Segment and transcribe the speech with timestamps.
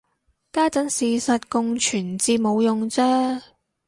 [0.51, 3.39] 家陣事實共存至冇用啫